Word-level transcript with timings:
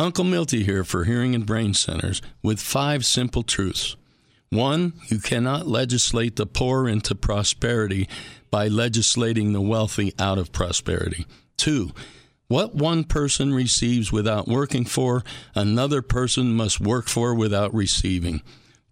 Uncle 0.00 0.24
Milty 0.24 0.64
here 0.64 0.82
for 0.82 1.04
Hearing 1.04 1.34
and 1.34 1.44
Brain 1.44 1.74
Centers 1.74 2.22
with 2.42 2.58
five 2.58 3.04
simple 3.04 3.42
truths. 3.42 3.96
One, 4.48 4.94
you 5.08 5.18
cannot 5.18 5.66
legislate 5.66 6.36
the 6.36 6.46
poor 6.46 6.88
into 6.88 7.14
prosperity 7.14 8.08
by 8.50 8.66
legislating 8.68 9.52
the 9.52 9.60
wealthy 9.60 10.14
out 10.18 10.38
of 10.38 10.52
prosperity. 10.52 11.26
Two, 11.58 11.90
what 12.48 12.74
one 12.74 13.04
person 13.04 13.52
receives 13.52 14.10
without 14.10 14.48
working 14.48 14.86
for, 14.86 15.22
another 15.54 16.00
person 16.00 16.54
must 16.54 16.80
work 16.80 17.06
for 17.06 17.34
without 17.34 17.74
receiving. 17.74 18.40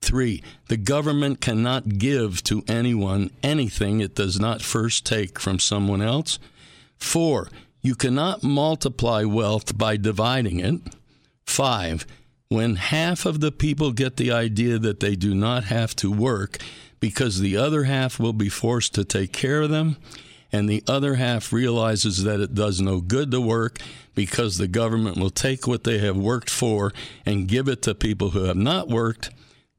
Three, 0.03 0.43
the 0.69 0.77
government 0.77 1.41
cannot 1.41 1.97
give 1.97 2.45
to 2.45 2.63
anyone 2.69 3.31
anything 3.43 4.01
it 4.01 4.15
does 4.15 4.39
not 4.39 4.61
first 4.61 5.07
take 5.07 5.39
from 5.39 5.59
someone 5.59 6.03
else. 6.03 6.39
Four, 6.99 7.49
you 7.81 7.95
cannot 7.95 8.43
multiply 8.43 9.25
wealth 9.25 9.79
by 9.79 9.97
dividing 9.97 10.61
it. 10.61 10.83
Five, 11.59 12.07
when 12.51 12.77
half 12.77 13.27
of 13.27 13.41
the 13.41 13.51
people 13.51 13.91
get 13.91 14.17
the 14.17 14.31
idea 14.31 14.79
that 14.79 15.01
they 15.01 15.17
do 15.17 15.35
not 15.35 15.65
have 15.65 15.97
to 15.97 16.09
work 16.09 16.59
because 17.01 17.41
the 17.41 17.57
other 17.57 17.83
half 17.83 18.21
will 18.21 18.33
be 18.33 18.49
forced 18.49 18.95
to 18.95 19.05
take 19.05 19.33
care 19.33 19.63
of 19.63 19.71
them, 19.71 19.97
and 20.53 20.69
the 20.69 20.85
other 20.87 21.17
half 21.17 21.53
realizes 21.53 22.23
that 22.23 22.39
it 22.39 22.55
does 22.55 22.81
no 22.81 23.01
good 23.01 23.33
to 23.33 23.41
work 23.41 23.81
because 24.15 24.57
the 24.57 24.69
government 24.69 25.17
will 25.17 25.31
take 25.31 25.67
what 25.67 25.83
they 25.83 25.99
have 25.99 26.17
worked 26.17 26.49
for 26.49 26.93
and 27.27 27.49
give 27.49 27.67
it 27.67 27.83
to 27.83 27.93
people 27.93 28.31
who 28.31 28.45
have 28.45 28.57
not 28.57 28.87
worked, 28.87 29.31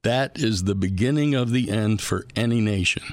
that 0.04 0.38
is 0.38 0.66
the 0.66 0.76
beginning 0.76 1.34
of 1.34 1.52
the 1.52 1.72
end 1.72 2.02
for 2.02 2.26
any 2.36 2.60
nation. 2.60 3.04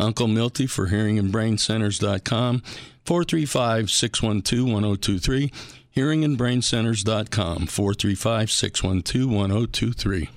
Uncle 0.00 0.26
Milty 0.26 0.66
for 0.66 0.88
hearing 0.88 1.20
and 1.20 1.30
brain 1.30 1.54
hearingandbraincenters.com, 1.54 2.64
435 3.04 3.92
612 3.92 4.64
1023, 4.64 5.52
hearingandbraincenters.com, 5.96 7.66
435 7.66 8.50
612 8.50 9.30
1023. 9.30 10.30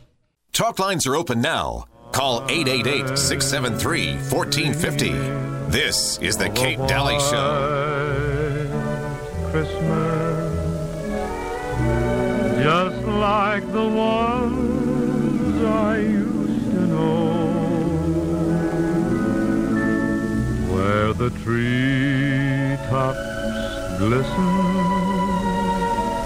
Talk 0.54 0.80
lines 0.80 1.06
are 1.06 1.16
open 1.16 1.42
now. 1.42 1.86
Call 2.12 2.46
888 2.50 3.18
673 3.18 4.16
1450. 4.32 5.12
This 5.70 6.18
is 6.20 6.38
The 6.38 6.50
Kate 6.50 6.78
Dalley 6.88 7.20
Show. 7.20 8.72
Christmas, 9.52 10.54
just 12.64 13.06
like 13.06 13.70
the 13.72 13.88
ones 13.88 15.64
I 15.64 15.98
used 15.98 16.72
to 16.72 16.88
know, 16.88 17.36
where 20.74 21.14
the 21.14 21.30
treetops 21.42 23.20
glisten 24.00 25.25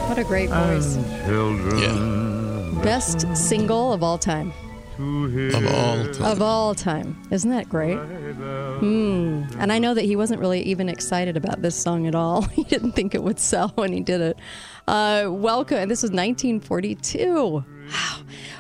What 0.10 0.18
a 0.18 0.24
great 0.24 0.50
voice. 0.50 0.96
and 0.96 1.26
children 1.28 2.82
Best 2.82 3.28
single 3.38 3.94
of 3.94 4.02
all 4.02 4.18
time. 4.18 4.52
Of 4.98 5.68
all 5.68 6.12
time. 6.12 6.26
Of 6.26 6.42
all 6.42 6.74
time. 6.74 7.22
Isn't 7.30 7.52
that 7.52 7.70
great? 7.70 8.00
Hmm. 8.00 9.44
And 9.60 9.72
I 9.72 9.78
know 9.78 9.94
that 9.94 10.06
he 10.06 10.16
wasn't 10.16 10.40
really 10.40 10.64
even 10.64 10.90
excited 10.90 11.38
about 11.38 11.62
this 11.62 11.76
song 11.76 12.08
at 12.08 12.16
all. 12.16 12.42
He 12.54 12.64
didn't 12.64 12.94
think 12.94 13.14
it 13.14 13.22
would 13.22 13.40
sell 13.40 13.70
when 13.76 13.94
he 13.94 14.00
did 14.00 14.20
it. 14.20 14.40
Uh, 14.88 15.28
welcome. 15.30 15.88
This 15.88 16.02
was 16.02 16.10
1942. 16.10 17.64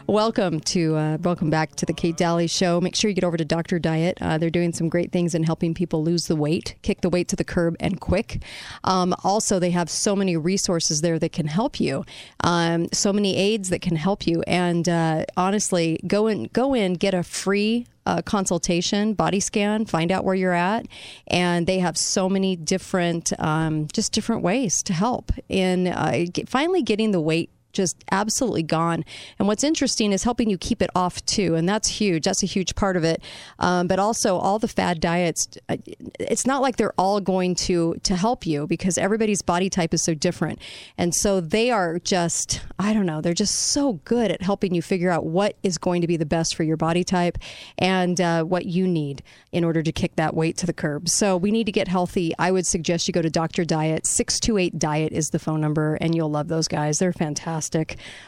Welcome 0.09 0.59
to 0.61 0.95
uh, 0.95 1.17
welcome 1.21 1.51
back 1.51 1.75
to 1.75 1.85
the 1.85 1.93
Kate 1.93 2.17
Dalley 2.17 2.47
Show. 2.47 2.81
Make 2.81 2.95
sure 2.95 3.09
you 3.09 3.13
get 3.13 3.23
over 3.23 3.37
to 3.37 3.45
Doctor 3.45 3.77
Diet. 3.77 4.17
Uh, 4.19 4.39
they're 4.39 4.49
doing 4.49 4.73
some 4.73 4.89
great 4.89 5.11
things 5.11 5.35
in 5.35 5.43
helping 5.43 5.75
people 5.75 6.03
lose 6.03 6.25
the 6.25 6.35
weight, 6.35 6.73
kick 6.81 7.01
the 7.01 7.09
weight 7.09 7.27
to 7.27 7.35
the 7.35 7.43
curb, 7.43 7.75
and 7.79 8.01
quick. 8.01 8.41
Um, 8.83 9.13
also, 9.23 9.59
they 9.59 9.69
have 9.69 9.87
so 9.87 10.15
many 10.15 10.35
resources 10.35 11.01
there 11.01 11.19
that 11.19 11.31
can 11.31 11.45
help 11.45 11.79
you. 11.79 12.05
Um, 12.43 12.87
so 12.91 13.13
many 13.13 13.35
aids 13.35 13.69
that 13.69 13.83
can 13.83 13.97
help 13.97 14.25
you. 14.25 14.41
And 14.47 14.89
uh, 14.89 15.25
honestly, 15.37 15.99
go 16.07 16.25
in, 16.25 16.45
go 16.53 16.73
in, 16.73 16.93
get 16.93 17.13
a 17.13 17.21
free 17.21 17.85
uh, 18.07 18.23
consultation, 18.23 19.13
body 19.13 19.39
scan, 19.39 19.85
find 19.85 20.11
out 20.11 20.25
where 20.25 20.33
you're 20.33 20.53
at, 20.53 20.87
and 21.27 21.67
they 21.67 21.77
have 21.77 21.95
so 21.95 22.27
many 22.27 22.55
different, 22.55 23.31
um, 23.37 23.87
just 23.93 24.11
different 24.11 24.41
ways 24.41 24.81
to 24.81 24.93
help 24.93 25.31
in 25.47 25.85
uh, 25.85 26.25
get, 26.33 26.49
finally 26.49 26.81
getting 26.81 27.11
the 27.11 27.21
weight 27.21 27.51
just 27.79 28.03
absolutely 28.11 28.61
gone. 28.61 29.05
And 29.39 29.47
what's 29.47 29.63
interesting 29.63 30.11
is 30.11 30.23
helping 30.23 30.49
you 30.49 30.57
keep 30.57 30.81
it 30.81 30.89
off 30.93 31.23
too, 31.25 31.55
and 31.55 31.67
that's 31.67 31.87
huge. 31.87 32.25
That's 32.25 32.43
a 32.43 32.45
huge 32.45 32.75
part 32.75 32.97
of 32.97 33.05
it. 33.05 33.23
Um, 33.57 33.87
but 33.87 33.99
also, 33.99 34.37
all 34.37 34.59
the 34.59 34.67
fad 34.67 34.99
diets, 34.99 35.47
uh, 35.69 35.77
it's 36.19 36.45
not 36.45 36.61
like 36.61 36.75
they're 36.75 36.93
all 36.97 37.21
going 37.21 37.55
to 37.55 37.95
to 38.03 38.17
help 38.17 38.45
you 38.45 38.67
because 38.67 38.97
everybody's 38.97 39.41
body 39.41 39.69
type 39.69 39.93
is 39.93 40.03
so 40.03 40.13
different, 40.13 40.59
and 40.97 41.15
so 41.15 41.39
they 41.39 41.71
are 41.71 41.99
just 41.99 42.61
I 42.77 42.93
don't 42.93 43.05
know. 43.05 43.21
They're 43.21 43.33
just 43.33 43.55
so 43.55 43.93
good 44.03 44.29
at 44.29 44.41
helping 44.41 44.75
you 44.75 44.81
figure 44.81 45.09
out 45.09 45.25
what 45.25 45.55
is 45.63 45.77
going 45.77 46.01
to 46.01 46.07
be 46.07 46.17
the 46.17 46.25
best 46.25 46.55
for 46.55 46.63
your 46.63 46.77
body 46.77 47.05
type 47.05 47.37
and 47.77 48.19
uh, 48.19 48.43
what 48.43 48.65
you 48.65 48.87
need 48.87 49.23
in 49.53 49.63
order 49.63 49.81
to 49.81 49.91
kick 49.93 50.17
that 50.17 50.35
weight 50.35 50.57
to 50.57 50.65
the 50.65 50.73
curb. 50.73 51.07
So 51.07 51.37
we 51.37 51.51
need 51.51 51.65
to 51.65 51.71
get 51.71 51.87
healthy. 51.87 52.33
I 52.37 52.51
would 52.51 52.65
suggest 52.65 53.07
you 53.07 53.13
go 53.13 53.21
to 53.21 53.29
Dr. 53.29 53.63
Diet. 53.63 54.05
Six 54.05 54.37
two 54.37 54.57
eight 54.57 54.77
Diet 54.77 55.13
is 55.13 55.29
the 55.29 55.39
phone 55.39 55.61
number, 55.61 55.95
and 56.01 56.13
you'll 56.13 56.31
love 56.31 56.49
those 56.49 56.67
guys. 56.67 56.99
They're 56.99 57.13
fantastic. 57.13 57.68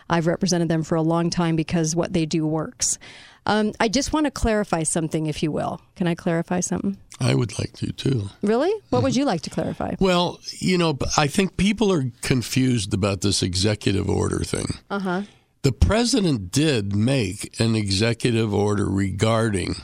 I've 0.10 0.28
represented 0.28 0.70
them 0.70 0.84
for 0.84 0.96
a 0.96 1.02
long 1.02 1.30
time 1.30 1.56
because 1.56 1.96
what 1.96 2.14
they 2.14 2.26
do 2.26 2.46
works. 2.46 2.98
Um, 3.46 3.74
I 3.80 3.88
just 3.88 4.14
want 4.14 4.26
to 4.26 4.32
clarify 4.32 4.84
something, 4.84 5.26
if 5.26 5.42
you 5.42 5.52
will. 5.52 5.82
Can 5.96 6.08
I 6.08 6.16
clarify 6.16 6.60
something? 6.60 6.98
I 7.20 7.34
would 7.34 7.58
like 7.58 7.74
to 7.74 7.92
too. 7.92 8.30
Really? 8.42 8.72
What 8.90 9.04
would 9.04 9.16
you 9.16 9.26
like 9.26 9.42
to 9.42 9.50
clarify? 9.50 9.96
Well, 10.00 10.40
you 10.60 10.78
know, 10.78 10.98
I 11.18 11.28
think 11.28 11.58
people 11.58 11.92
are 11.92 12.12
confused 12.22 12.94
about 12.94 13.22
this 13.22 13.42
executive 13.42 14.10
order 14.10 14.40
thing. 14.40 14.66
Uh 14.90 15.00
huh. 15.00 15.22
The 15.64 15.72
president 15.72 16.52
did 16.52 16.96
make 16.96 17.60
an 17.60 17.76
executive 17.76 18.54
order 18.54 18.90
regarding 18.90 19.76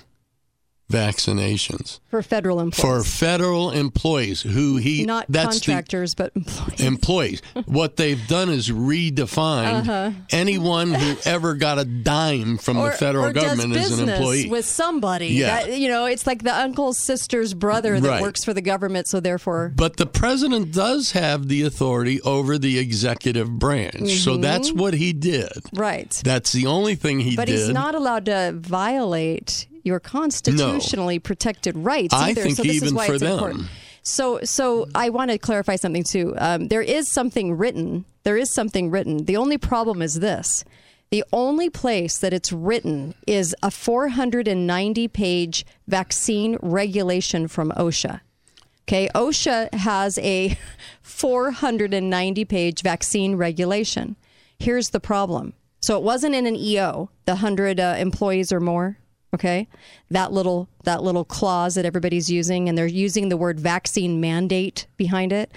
vaccinations 0.92 2.00
For 2.10 2.22
federal 2.22 2.60
employees. 2.60 3.04
for 3.04 3.10
federal 3.10 3.72
employees 3.72 4.42
who 4.42 4.78
he 4.78 5.06
Not 5.06 5.26
that's 5.30 5.60
the- 5.60 5.66
contractors, 5.66 6.16
but 6.16 6.32
employees. 6.36 6.80
employees. 6.82 7.42
what 7.66 7.98
they've 7.98 8.26
done 8.28 8.50
is 8.50 8.70
redefined 8.70 10.16
anyone 10.32 10.94
who 10.94 11.16
ever 11.26 11.56
got 11.56 11.78
a 11.80 11.86
dime 11.86 12.58
from 12.58 12.78
the 12.78 12.92
federal 12.92 13.26
Uh-huh. 13.26 13.32
or 13.32 13.34
government 13.34 13.74
does 13.74 13.92
as 13.92 14.00
an 14.00 14.10
employee. 14.10 14.50
with 14.50 14.66
somebody. 14.66 15.28
Yeah. 15.28 15.66
That- 15.66 15.78
you 15.78 15.90
know, 15.90 16.06
it's 16.06 16.26
like 16.26 16.44
the 16.44 16.56
uncle's 16.56 16.98
sister's 16.98 17.54
brother 17.54 18.00
that 18.00 18.08
Right. 18.08 18.22
works 18.22 18.44
for 18.44 18.54
the 18.54 18.62
government, 18.62 19.08
so 19.08 19.20
therefore. 19.20 19.74
But 19.76 19.98
the 19.98 20.06
president 20.06 20.72
does 20.72 21.12
have 21.12 21.48
the 21.48 21.64
authority 21.64 22.22
over 22.22 22.58
the 22.58 22.78
executive 22.80 23.50
branch. 23.60 24.20
So 24.20 24.38
that's 24.38 24.72
what 24.72 24.94
he 24.94 25.14
did. 25.14 25.52
Right. 25.74 26.10
That's 26.24 26.52
the 26.52 26.66
only 26.68 26.96
thing 26.96 27.20
he 27.20 27.36
But 27.36 27.48
did. 27.48 27.58
he's 27.60 27.70
not 27.70 27.96
allowed 27.96 28.26
to 28.26 28.54
violate 28.56 29.68
your 29.88 30.00
constitutionally 30.00 31.18
protected 31.18 31.76
rights 31.76 32.14
I 32.14 32.34
think 32.34 32.56
so 32.58 32.64
this 32.64 32.78
is 32.78 32.84
even 32.84 32.96
why 32.96 33.08
for 33.08 33.14
it's 33.14 33.24
them. 33.24 33.34
important. 33.34 33.68
So, 34.04 34.40
so 34.44 34.88
I 34.96 35.10
want 35.10 35.32
to 35.32 35.38
clarify 35.38 35.76
something 35.76 36.04
too. 36.04 36.34
Um, 36.38 36.68
there 36.68 36.82
is 36.82 37.12
something 37.12 37.58
written. 37.58 38.06
There 38.24 38.38
is 38.38 38.54
something 38.54 38.92
written. 38.92 39.26
The 39.26 39.36
only 39.36 39.58
problem 39.58 40.02
is 40.02 40.16
this: 40.16 40.64
the 41.10 41.24
only 41.34 41.70
place 41.70 42.18
that 42.20 42.34
it's 42.34 42.52
written 42.52 43.16
is 43.26 43.56
a 43.64 43.72
490 43.72 45.08
page 45.08 45.66
vaccine 45.88 46.58
regulation 46.62 47.48
from 47.48 47.72
OSHA. 47.72 48.22
Okay, 48.84 49.10
OSHA 49.14 49.74
has 49.74 50.18
a 50.20 50.58
490 51.02 52.46
page 52.46 52.82
vaccine 52.82 53.36
regulation. 53.36 54.16
Here's 54.60 54.90
the 54.90 55.00
problem. 55.00 55.54
So 55.82 55.98
it 55.98 56.04
wasn't 56.04 56.36
in 56.36 56.46
an 56.46 56.56
EO, 56.56 57.10
the 57.26 57.34
100 57.34 57.80
uh, 57.80 57.96
employees 57.98 58.52
or 58.52 58.60
more, 58.60 58.98
okay? 59.34 59.68
That 60.10 60.32
little 60.32 60.70
that 60.84 61.04
little 61.04 61.26
clause 61.26 61.76
that 61.76 61.86
everybody's 61.86 62.30
using 62.30 62.70
and 62.70 62.78
they're 62.78 62.88
using 62.88 63.30
the 63.30 63.38
word 63.38 63.60
vaccine 63.60 64.22
mandate 64.22 64.88
behind 64.98 65.32
it. 65.32 65.52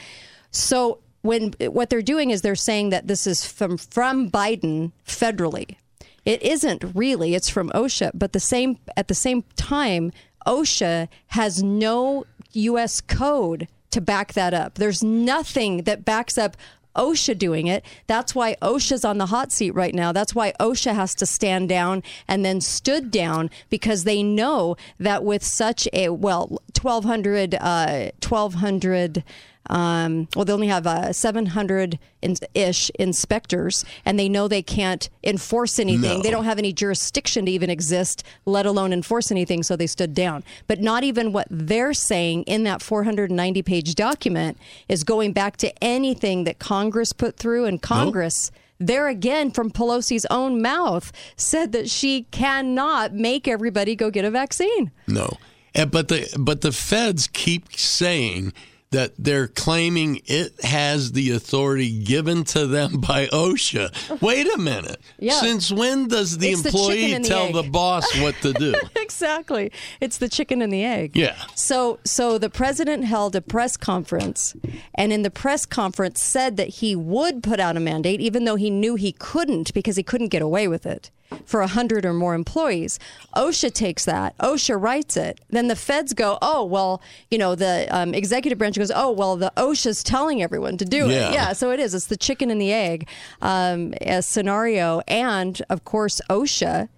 So 0.50 0.98
when 1.22 1.52
what 1.60 1.90
they're 1.90 2.02
doing 2.02 2.30
is 2.30 2.42
they're 2.42 2.54
saying 2.54 2.90
that 2.90 3.06
this 3.06 3.26
is 3.26 3.46
from 3.46 3.76
from 3.76 4.30
Biden 4.30 4.92
federally. 5.06 5.76
It 6.24 6.42
isn't 6.42 6.84
really. 6.94 7.34
It's 7.34 7.48
from 7.48 7.70
OSHA, 7.70 8.12
but 8.14 8.32
the 8.32 8.40
same 8.40 8.78
at 8.96 9.08
the 9.08 9.14
same 9.14 9.42
time, 9.56 10.12
OSHA 10.46 11.08
has 11.28 11.62
no 11.62 12.24
U.S. 12.52 13.00
code 13.00 13.68
to 13.90 14.00
back 14.00 14.34
that 14.34 14.54
up. 14.54 14.74
There's 14.74 15.02
nothing 15.02 15.84
that 15.84 16.04
backs 16.04 16.38
up 16.38 16.56
OSHA 16.96 17.38
doing 17.38 17.66
it. 17.66 17.84
That's 18.06 18.34
why 18.34 18.56
OSHA's 18.62 19.04
on 19.04 19.18
the 19.18 19.26
hot 19.26 19.52
seat 19.52 19.72
right 19.72 19.94
now. 19.94 20.12
That's 20.12 20.34
why 20.34 20.52
OSHA 20.60 20.94
has 20.94 21.14
to 21.16 21.26
stand 21.26 21.68
down 21.68 22.02
and 22.28 22.44
then 22.44 22.60
stood 22.60 23.10
down 23.10 23.50
because 23.68 24.04
they 24.04 24.22
know 24.22 24.76
that 24.98 25.24
with 25.24 25.44
such 25.44 25.88
a 25.92 26.10
well 26.10 26.60
1200 26.80 27.54
uh 27.54 28.10
1200 28.22 29.24
Um, 29.68 30.26
well, 30.34 30.44
they 30.44 30.52
only 30.52 30.68
have 30.68 30.86
uh, 30.86 31.12
700 31.12 31.98
in- 32.22 32.36
ish 32.54 32.90
inspectors, 32.98 33.84
and 34.04 34.18
they 34.18 34.28
know 34.28 34.48
they 34.48 34.62
can't 34.62 35.08
enforce 35.22 35.78
anything. 35.78 36.18
No. 36.18 36.22
They 36.22 36.30
don't 36.30 36.44
have 36.44 36.58
any 36.58 36.72
jurisdiction 36.72 37.46
to 37.46 37.52
even 37.52 37.70
exist, 37.70 38.24
let 38.46 38.66
alone 38.66 38.92
enforce 38.92 39.30
anything, 39.30 39.62
so 39.62 39.76
they 39.76 39.86
stood 39.86 40.14
down. 40.14 40.42
But 40.66 40.80
not 40.80 41.04
even 41.04 41.32
what 41.32 41.46
they're 41.50 41.94
saying 41.94 42.44
in 42.44 42.64
that 42.64 42.82
490 42.82 43.62
page 43.62 43.94
document 43.94 44.58
is 44.88 45.04
going 45.04 45.32
back 45.32 45.56
to 45.58 45.84
anything 45.84 46.44
that 46.44 46.58
Congress 46.58 47.12
put 47.12 47.36
through, 47.36 47.66
and 47.66 47.80
Congress. 47.80 48.50
There 48.82 49.08
again, 49.08 49.50
from 49.50 49.70
Pelosi's 49.70 50.26
own 50.30 50.62
mouth, 50.62 51.12
said 51.36 51.72
that 51.72 51.90
she 51.90 52.22
cannot 52.30 53.12
make 53.12 53.46
everybody 53.46 53.94
go 53.94 54.10
get 54.10 54.24
a 54.24 54.30
vaccine. 54.30 54.90
No. 55.06 55.36
And, 55.74 55.90
but 55.90 56.08
the 56.08 56.34
but 56.38 56.62
the 56.62 56.72
feds 56.72 57.28
keep 57.28 57.72
saying 57.76 58.52
that 58.92 59.12
they're 59.18 59.46
claiming 59.46 60.20
it 60.26 60.52
has 60.64 61.12
the 61.12 61.30
authority 61.30 62.02
given 62.02 62.42
to 62.42 62.66
them 62.66 63.00
by 63.08 63.26
OSHA. 63.26 64.20
Wait 64.20 64.52
a 64.52 64.58
minute. 64.58 65.00
Yeah. 65.18 65.34
Since 65.34 65.70
when 65.70 66.08
does 66.08 66.38
the 66.38 66.48
It's 66.50 66.64
employee 66.64 67.14
the 67.14 67.20
tell 67.20 67.46
egg. 67.46 67.54
the 67.54 67.62
boss 67.62 68.04
what 68.20 68.34
to 68.42 68.52
do? 68.52 68.74
exactly. 68.96 69.70
It's 70.00 70.18
the 70.18 70.28
chicken 70.28 70.60
and 70.60 70.72
the 70.72 70.84
egg. 70.84 71.16
Yeah. 71.16 71.36
So 71.54 72.00
so 72.04 72.36
the 72.38 72.50
president 72.50 73.04
held 73.04 73.36
a 73.36 73.40
press 73.40 73.76
conference 73.76 74.56
and 74.94 75.12
in 75.12 75.22
the 75.22 75.30
press 75.30 75.66
conference 75.66 76.20
said 76.22 76.56
that 76.56 76.68
he 76.68 76.96
would 76.96 77.42
put 77.42 77.60
out 77.60 77.76
a 77.76 77.80
mandate 77.80 78.20
even 78.20 78.44
though 78.44 78.56
he 78.56 78.70
knew 78.70 78.96
he 78.96 79.12
couldn't 79.12 79.72
because 79.72 79.96
he 79.96 80.02
couldn't 80.02 80.28
get 80.28 80.42
away 80.42 80.66
with 80.66 80.84
it 80.84 81.10
for 81.44 81.60
100 81.60 82.04
or 82.04 82.12
more 82.12 82.34
employees. 82.34 82.98
OSHA 83.36 83.72
takes 83.72 84.04
that. 84.04 84.36
OSHA 84.38 84.80
writes 84.80 85.16
it. 85.16 85.40
Then 85.50 85.68
the 85.68 85.76
feds 85.76 86.12
go, 86.12 86.38
"Oh, 86.42 86.64
well, 86.64 87.00
you 87.30 87.38
know, 87.38 87.54
the 87.54 87.86
um, 87.90 88.14
executive 88.14 88.58
branch 88.58 88.76
goes, 88.78 88.90
"Oh, 88.94 89.10
well, 89.10 89.36
the 89.36 89.52
OSHA's 89.56 90.02
telling 90.02 90.42
everyone 90.42 90.76
to 90.78 90.84
do 90.84 91.08
Yeah. 91.08 91.28
it." 91.28 91.32
Yeah, 91.34 91.52
so 91.52 91.70
it 91.70 91.80
is. 91.80 91.94
It's 91.94 92.06
the 92.06 92.16
chicken 92.16 92.50
and 92.50 92.60
the 92.60 92.72
egg 92.72 93.08
um, 93.42 93.94
a 94.00 94.22
scenario 94.22 95.00
and 95.08 95.60
of 95.70 95.84
course 95.84 96.20
OSHA 96.30 96.88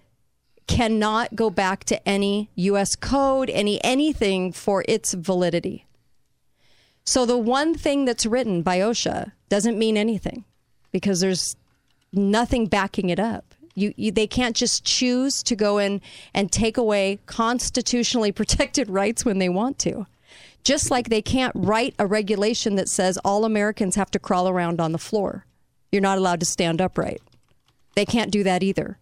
cannot 0.67 1.35
go 1.35 1.49
back 1.49 1.83
to 1.85 2.07
any 2.07 2.49
US 2.55 2.95
code, 2.95 3.49
any 3.49 3.83
anything 3.83 4.51
for 4.51 4.83
its 4.87 5.13
validity. 5.13 5.85
So 7.05 7.25
the 7.25 7.37
one 7.37 7.75
thing 7.75 8.05
that's 8.05 8.25
written 8.25 8.61
by 8.61 8.79
OSHA 8.79 9.33
doesn't 9.49 9.77
mean 9.77 9.97
anything 9.97 10.45
because 10.91 11.19
there's 11.19 11.55
nothing 12.13 12.67
backing 12.67 13.09
it 13.09 13.19
up. 13.19 13.52
You, 13.75 13.93
you 13.95 14.11
they 14.11 14.27
can't 14.27 14.55
just 14.55 14.83
choose 14.83 15.41
to 15.43 15.55
go 15.55 15.77
in 15.77 16.01
and 16.33 16.51
take 16.51 16.77
away 16.77 17.19
constitutionally 17.25 18.31
protected 18.41 18.89
rights 18.89 19.25
when 19.25 19.39
they 19.39 19.49
want 19.49 19.79
to. 19.79 20.07
Just 20.63 20.89
like 20.89 21.09
they 21.09 21.21
can't 21.21 21.53
write 21.55 21.93
a 21.99 22.07
regulation 22.07 22.75
that 22.75 22.87
says 22.87 23.17
all 23.25 23.43
Americans 23.43 23.95
have 23.95 24.11
to 24.11 24.19
crawl 24.19 24.47
around 24.47 24.79
on 24.79 24.93
the 24.93 24.97
floor. 24.97 25.45
You're 25.91 26.01
not 26.01 26.17
allowed 26.17 26.39
to 26.39 26.45
stand 26.45 26.79
upright. 26.79 27.21
They 27.95 28.05
can't 28.05 28.31
do 28.31 28.43
that 28.43 28.63
either. 28.63 28.97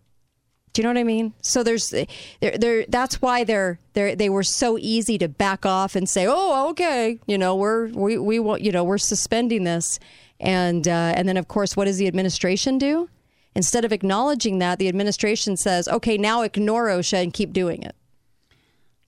Do 0.74 0.82
you 0.82 0.84
know 0.84 0.94
what 0.94 1.00
I 1.00 1.04
mean? 1.04 1.34
So 1.42 1.64
there's 1.64 1.90
there 1.90 2.58
there 2.58 2.86
that's 2.88 3.22
why 3.22 3.44
they're 3.44 3.80
they 3.94 4.16
they 4.16 4.30
were 4.30 4.44
so 4.44 4.78
easy 4.80 5.18
to 5.18 5.28
back 5.28 5.66
off 5.66 5.96
and 5.96 6.08
say, 6.08 6.26
"Oh, 6.28 6.70
okay, 6.70 7.20
you 7.28 7.38
know, 7.38 7.56
we're 7.56 7.88
we 7.88 8.18
we 8.18 8.40
want, 8.40 8.62
you 8.62 8.72
know, 8.72 8.84
we're 8.84 8.98
suspending 8.98 9.66
this." 9.66 10.00
And 10.40 10.88
uh, 10.88 11.14
and 11.16 11.28
then 11.28 11.36
of 11.36 11.50
course, 11.50 11.76
what 11.76 11.86
does 11.86 11.98
the 11.98 12.08
administration 12.08 12.78
do? 12.78 13.10
Instead 13.56 13.84
of 13.84 13.92
acknowledging 13.92 14.60
that, 14.60 14.80
the 14.80 14.88
administration 14.88 15.58
says, 15.58 15.88
"Okay, 15.88 16.18
now 16.18 16.42
ignore 16.42 16.88
OSHA 16.88 17.24
and 17.24 17.34
keep 17.34 17.54
doing 17.54 17.84
it." 17.84 17.96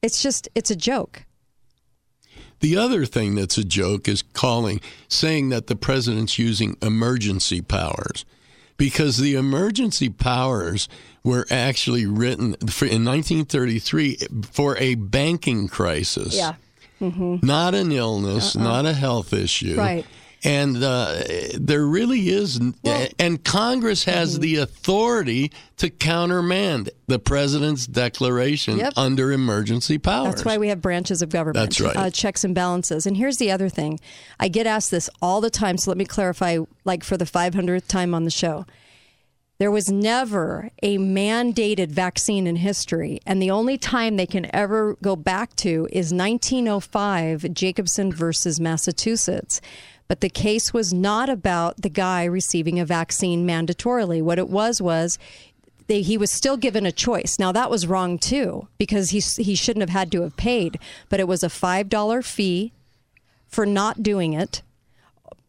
It's 0.02 0.22
just 0.22 0.50
it's 0.54 0.70
a 0.70 0.76
joke. 0.76 1.26
The 2.60 2.78
other 2.78 3.06
thing 3.06 3.36
that's 3.36 3.58
a 3.58 3.64
joke 3.64 4.08
is 4.08 4.22
calling, 4.22 4.80
saying 5.10 5.50
that 5.50 5.68
the 5.68 5.76
president's 5.76 6.40
using 6.40 6.78
emergency 6.82 7.62
powers. 7.62 8.24
Because 8.78 9.18
the 9.18 9.36
emergency 9.36 10.10
powers 10.10 10.88
were 11.24 11.46
actually 11.52 12.06
written 12.06 12.56
for, 12.68 12.86
in 12.86 13.06
1933 13.06 14.18
for 14.50 14.78
a 14.78 14.96
banking 14.96 15.68
crisis. 15.68 16.36
Mm-hmm. 17.02 17.46
Not 17.46 17.76
an 17.76 17.92
illness, 17.92 18.56
uh-uh. 18.56 18.64
not 18.64 18.86
a 18.86 18.94
health 18.94 19.34
issue. 19.34 19.76
Right. 19.78 20.06
And 20.46 20.84
uh, 20.84 21.22
there 21.58 21.86
really 21.86 22.28
is, 22.30 22.60
and 23.20 23.44
Congress 23.46 24.04
has 24.04 24.40
the 24.40 24.58
authority 24.58 25.52
to 25.78 25.90
countermand 25.90 26.90
the 27.08 27.18
president's 27.20 27.88
declaration 27.88 28.78
Yep. 28.78 28.94
under 28.98 29.32
emergency 29.32 29.98
powers. 29.98 30.36
That's 30.36 30.46
why 30.46 30.58
we 30.58 30.68
have 30.68 30.82
branches 30.82 31.22
of 31.22 31.30
government. 31.30 31.56
That's 31.56 31.80
right. 31.80 31.96
Uh, 31.96 32.10
checks 32.10 32.44
and 32.44 32.54
balances. 32.54 33.06
And 33.06 33.16
here's 33.16 33.38
the 33.38 33.52
other 33.52 33.70
thing. 33.70 34.00
I 34.40 34.50
get 34.50 34.68
asked 34.68 34.92
this 34.92 35.10
all 35.22 35.40
the 35.40 35.50
time, 35.50 35.78
so 35.78 35.92
let 35.92 35.98
me 35.98 36.06
clarify, 36.06 36.58
like 36.84 37.04
for 37.04 37.16
the 37.16 37.26
500th 37.26 37.88
time 37.88 38.14
on 38.14 38.26
the 38.26 38.32
show. 38.32 38.66
There 39.60 39.72
was 39.72 39.90
never 39.90 40.72
a 40.82 40.98
mandated 40.98 41.90
vaccine 41.90 42.48
in 42.48 42.58
history, 42.58 43.20
and 43.26 43.42
the 43.42 43.52
only 43.52 43.78
time 43.78 44.18
they 44.18 44.26
can 44.26 44.54
ever 44.54 44.98
go 45.02 45.16
back 45.16 45.56
to 45.58 45.88
is 45.92 46.12
1905, 46.12 47.54
Jacobson 47.54 48.12
versus 48.12 48.60
Massachusetts. 48.60 49.62
But 50.14 50.22
the 50.22 50.30
case 50.30 50.72
was 50.72 50.94
not 50.94 51.28
about 51.28 51.82
the 51.82 51.90
guy 51.90 52.24
receiving 52.26 52.80
a 52.80 52.86
vaccine 52.86 53.48
mandatorily. 53.48 54.22
What 54.22 54.38
it 54.38 54.48
was 54.48 54.80
was 54.80 55.18
they, 55.88 56.04
he 56.04 56.20
was 56.20 56.30
still 56.30 56.56
given 56.56 56.86
a 56.86 56.92
choice. 56.92 57.40
Now 57.40 57.52
that 57.52 57.72
was 57.72 57.88
wrong 57.88 58.20
too 58.20 58.68
because 58.78 59.10
he 59.10 59.22
he 59.42 59.56
shouldn't 59.56 59.82
have 59.82 59.90
had 59.90 60.12
to 60.12 60.22
have 60.22 60.38
paid, 60.38 60.78
but 61.10 61.20
it 61.20 61.28
was 61.28 61.42
a 61.42 61.50
five 61.50 61.90
dollar 61.90 62.22
fee 62.22 62.74
for 63.48 63.66
not 63.66 64.04
doing 64.04 64.34
it. 64.34 64.62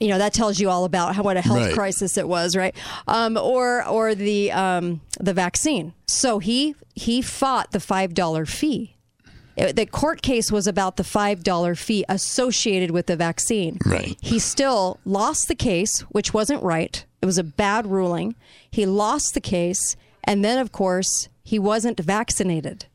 You 0.00 0.08
know 0.08 0.16
that 0.16 0.32
tells 0.32 0.58
you 0.58 0.70
all 0.70 0.87
about 0.87 1.14
how 1.14 1.22
what 1.22 1.37
a 1.37 1.43
health 1.43 1.58
Right. 1.58 1.75
crisis 1.75 2.17
it 2.17 2.26
was, 2.26 2.56
right? 2.56 2.75
Um, 3.06 3.37
or 3.37 3.87
or 3.87 4.14
the 4.14 4.50
um, 4.50 5.02
the 5.20 5.34
vaccine. 5.34 5.93
So 6.08 6.38
he 6.38 6.75
he 6.94 7.20
fought 7.20 7.72
the 7.72 7.81
five 7.81 8.14
dollar 8.14 8.46
fee. 8.46 8.94
It- 9.56 9.76
the 9.76 9.86
court 9.86 10.22
case 10.22 10.50
was 10.50 10.66
about 10.66 10.96
the 10.96 11.04
five 11.04 11.42
dollar 11.42 11.74
fee 11.74 12.04
associated 12.08 12.90
with 12.90 13.06
the 13.06 13.16
vaccine. 13.16 13.78
Right. 13.84 14.16
He 14.20 14.38
still 14.38 14.98
lost 15.04 15.48
the 15.48 15.54
case, 15.54 16.00
which 16.10 16.34
wasn't 16.34 16.62
right. 16.62 17.04
It 17.22 17.26
was 17.26 17.38
a 17.38 17.44
bad 17.44 17.86
ruling. 17.86 18.34
He 18.70 18.84
lost 18.86 19.34
the 19.34 19.40
case, 19.40 19.96
and 20.24 20.44
then 20.44 20.58
of 20.58 20.72
course 20.72 21.28
he 21.42 21.58
wasn't 21.58 22.00
vaccinated. 22.00 22.86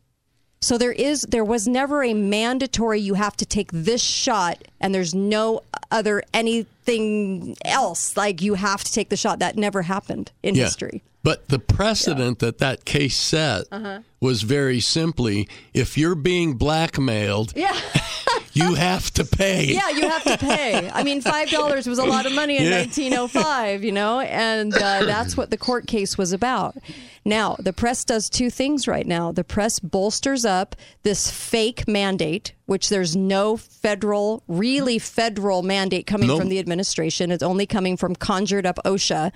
So 0.61 0.77
there 0.77 0.91
is 0.91 1.21
there 1.29 1.45
was 1.45 1.67
never 1.67 2.03
a 2.03 2.13
mandatory 2.13 2.99
you 2.99 3.13
have 3.13 3.37
to 3.37 3.45
take 3.45 3.71
this 3.71 4.01
shot 4.01 4.61
and 4.81 4.93
there's 4.93 5.15
no 5.15 5.61
other 5.89 6.21
anything 6.33 7.55
else 7.63 8.17
like 8.17 8.41
you 8.41 8.55
have 8.55 8.83
to 8.83 8.91
take 8.91 9.07
the 9.09 9.15
shot 9.15 9.39
that 9.39 9.55
never 9.55 9.83
happened 9.83 10.31
in 10.43 10.55
Yeah. 10.55 10.65
history. 10.65 11.01
But 11.21 11.49
the 11.49 11.59
precedent 11.59 12.39
that 12.39 12.59
that 12.59 12.85
case 12.85 13.17
set 13.17 13.65
Uh-huh. 13.71 13.99
was 14.21 14.43
very 14.43 14.79
simply 14.79 15.47
if 15.73 15.97
you're 15.97 16.15
being 16.15 16.53
blackmailed, 16.53 17.51
Yeah. 17.55 17.75
you 18.53 18.73
have 18.75 19.11
to 19.11 19.25
pay. 19.25 19.65
Yeah, 19.65 19.89
you 19.89 20.07
have 20.09 20.23
to 20.23 20.37
pay. 20.37 20.89
I 20.93 21.03
mean, 21.03 21.21
five 21.21 21.49
dollars 21.49 21.87
was 21.87 21.99
a 21.99 22.05
lot 22.05 22.25
of 22.25 22.31
money 22.33 22.57
in 22.57 22.63
Yeah. 22.63 22.79
1905, 22.79 23.83
you 23.83 23.91
know, 23.91 24.21
and 24.21 24.73
uh, 24.73 25.05
that's 25.05 25.35
what 25.35 25.49
the 25.51 25.57
court 25.57 25.87
case 25.87 26.17
was 26.17 26.31
about. 26.31 26.77
Now, 27.25 27.57
the 27.59 27.73
press 27.73 28.05
does 28.05 28.29
two 28.29 28.49
things 28.49 28.87
right 28.87 29.05
now. 29.05 29.31
The 29.33 29.43
press 29.43 29.77
bolsters 29.79 30.45
up 30.45 30.75
this 31.03 31.29
fake 31.29 31.85
mandate, 31.87 32.53
which 32.65 32.87
there's 32.89 33.15
no 33.15 33.57
federal, 33.57 34.41
really 34.47 34.99
federal 34.99 35.61
mandate 35.61 36.07
coming 36.07 36.27
Nope. 36.29 36.39
from 36.39 36.49
the 36.49 36.59
administration. 36.59 37.29
It's 37.29 37.43
only 37.43 37.65
coming 37.65 37.97
from 37.97 38.15
conjured 38.15 38.65
up 38.65 38.79
OSHA. 38.85 39.31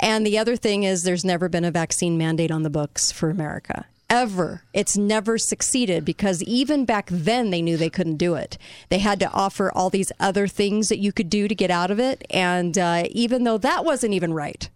And 0.00 0.26
the 0.26 0.38
other 0.38 0.56
thing 0.56 0.82
is, 0.82 1.02
there's 1.02 1.24
never 1.24 1.48
been 1.48 1.64
a 1.64 1.70
vaccine 1.70 2.18
mandate 2.18 2.50
on 2.50 2.62
the 2.62 2.70
books 2.70 3.12
for 3.12 3.30
America 3.30 3.86
ever. 4.10 4.62
It's 4.72 4.96
never 4.96 5.38
succeeded 5.38 6.04
because 6.04 6.42
even 6.42 6.84
back 6.84 7.08
then 7.10 7.50
they 7.50 7.62
knew 7.62 7.76
they 7.76 7.90
couldn't 7.90 8.16
do 8.16 8.34
it. 8.34 8.58
They 8.88 8.98
had 8.98 9.18
to 9.20 9.30
offer 9.30 9.72
all 9.72 9.90
these 9.90 10.12
other 10.20 10.46
things 10.46 10.88
that 10.88 10.98
you 10.98 11.12
could 11.12 11.28
do 11.28 11.48
to 11.48 11.54
get 11.54 11.70
out 11.70 11.90
of 11.90 11.98
it. 11.98 12.24
And 12.30 12.78
uh, 12.78 13.04
even 13.10 13.44
though 13.44 13.58
that 13.58 13.84
wasn't 13.84 14.14
even 14.14 14.32
right, 14.32 14.68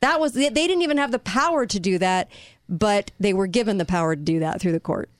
that 0.00 0.20
was 0.20 0.32
they 0.32 0.50
didn't 0.50 0.82
even 0.82 0.98
have 0.98 1.10
the 1.10 1.18
power 1.18 1.66
to 1.66 1.80
do 1.80 1.98
that, 1.98 2.30
but 2.68 3.10
they 3.18 3.32
were 3.32 3.46
given 3.46 3.78
the 3.78 3.84
power 3.84 4.14
to 4.14 4.22
do 4.22 4.38
that 4.40 4.60
through 4.60 4.72
the 4.72 4.80
court. 4.80 5.10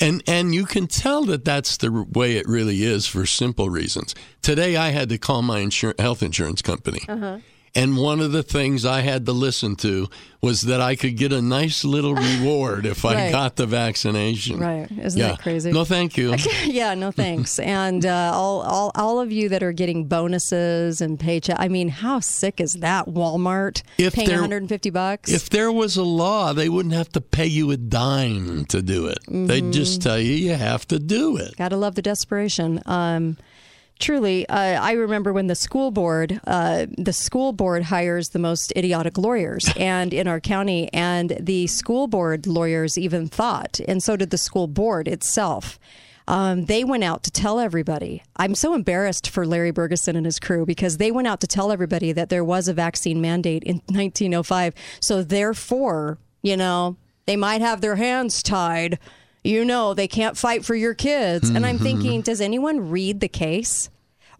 And 0.00 0.22
and 0.26 0.54
you 0.54 0.66
can 0.66 0.86
tell 0.86 1.24
that 1.24 1.44
that's 1.44 1.76
the 1.76 2.06
way 2.12 2.36
it 2.36 2.46
really 2.48 2.82
is 2.82 3.06
for 3.06 3.26
simple 3.26 3.70
reasons. 3.70 4.14
Today 4.42 4.76
I 4.76 4.90
had 4.90 5.08
to 5.08 5.18
call 5.18 5.42
my 5.42 5.60
insur- 5.60 5.98
health 6.00 6.22
insurance 6.22 6.62
company. 6.62 7.00
Uh-huh. 7.08 7.38
And 7.76 7.96
one 7.96 8.20
of 8.20 8.30
the 8.30 8.44
things 8.44 8.84
I 8.86 9.00
had 9.00 9.26
to 9.26 9.32
listen 9.32 9.74
to 9.76 10.08
was 10.40 10.62
that 10.62 10.80
I 10.80 10.94
could 10.94 11.16
get 11.16 11.32
a 11.32 11.42
nice 11.42 11.84
little 11.84 12.14
reward 12.14 12.86
if 12.86 13.04
I 13.04 13.32
got 13.32 13.56
the 13.56 13.66
vaccination. 13.66 14.58
Right. 14.60 14.86
Isn't 14.92 15.18
yeah. 15.18 15.28
that 15.32 15.40
crazy? 15.40 15.72
No, 15.72 15.84
thank 15.84 16.16
you. 16.16 16.36
yeah, 16.64 16.94
no 16.94 17.10
thanks. 17.10 17.58
and 17.58 18.04
uh, 18.06 18.30
all, 18.32 18.60
all, 18.60 18.92
all 18.94 19.20
of 19.20 19.32
you 19.32 19.48
that 19.48 19.62
are 19.62 19.72
getting 19.72 20.04
bonuses 20.06 21.00
and 21.00 21.18
paycheck. 21.18 21.56
I 21.58 21.68
mean, 21.68 21.88
how 21.88 22.20
sick 22.20 22.60
is 22.60 22.74
that? 22.74 23.06
Walmart 23.06 23.82
If 23.98 24.14
paying 24.14 24.28
there- 24.28 24.36
150 24.40 24.90
bucks. 24.90 25.32
If 25.32 25.50
there 25.50 25.72
was 25.72 25.96
a 25.96 26.02
law, 26.04 26.52
they 26.52 26.68
wouldn't 26.68 26.94
have 26.94 27.08
to 27.10 27.20
pay 27.20 27.46
you 27.46 27.70
a 27.72 27.76
dime 27.76 28.66
to 28.66 28.82
do 28.82 29.06
it. 29.06 29.18
They'd 29.28 29.72
just 29.72 30.00
Mm-hmm. 30.00 30.08
tell 30.08 30.18
you 30.18 30.32
you 30.34 30.54
have 30.54 30.86
to 30.88 30.98
do 30.98 31.36
it. 31.38 31.56
Gotta 31.56 31.76
love 31.76 31.94
the 31.94 32.02
desperation. 32.02 32.80
Um, 32.86 33.36
Truly, 34.04 34.46
uh, 34.50 34.82
I 34.82 34.92
remember 34.92 35.32
when 35.32 35.46
the 35.46 35.54
school 35.54 35.90
board, 35.90 36.38
uh, 36.46 36.84
the 36.98 37.14
school 37.14 37.54
board 37.54 37.84
hires 37.84 38.28
the 38.28 38.38
most 38.38 38.70
idiotic 38.76 39.16
lawyers, 39.16 39.66
and 39.78 40.12
in 40.12 40.28
our 40.28 40.40
county, 40.40 40.92
and 40.92 41.34
the 41.40 41.66
school 41.68 42.06
board 42.06 42.46
lawyers 42.46 42.98
even 42.98 43.28
thought, 43.28 43.80
and 43.88 44.02
so 44.02 44.14
did 44.14 44.28
the 44.28 44.36
school 44.36 44.66
board 44.66 45.08
itself. 45.08 45.78
Um, 46.28 46.66
they 46.66 46.84
went 46.84 47.02
out 47.02 47.22
to 47.22 47.30
tell 47.30 47.58
everybody. 47.58 48.22
I'm 48.36 48.54
so 48.54 48.74
embarrassed 48.74 49.30
for 49.30 49.46
Larry 49.46 49.72
Bergeson 49.72 50.18
and 50.18 50.26
his 50.26 50.38
crew 50.38 50.66
because 50.66 50.98
they 50.98 51.10
went 51.10 51.26
out 51.26 51.40
to 51.40 51.46
tell 51.46 51.72
everybody 51.72 52.12
that 52.12 52.28
there 52.28 52.44
was 52.44 52.68
a 52.68 52.74
vaccine 52.74 53.22
mandate 53.22 53.62
in 53.62 53.76
1905. 53.86 54.74
So 55.00 55.22
therefore, 55.22 56.18
you 56.42 56.58
know, 56.58 56.98
they 57.24 57.36
might 57.36 57.62
have 57.62 57.80
their 57.80 57.96
hands 57.96 58.42
tied. 58.42 58.98
You 59.42 59.64
know, 59.64 59.94
they 59.94 60.08
can't 60.08 60.36
fight 60.36 60.62
for 60.62 60.74
your 60.74 60.92
kids. 60.92 61.48
And 61.48 61.64
I'm 61.64 61.78
thinking, 61.78 62.20
does 62.20 62.42
anyone 62.42 62.90
read 62.90 63.20
the 63.20 63.28
case? 63.28 63.88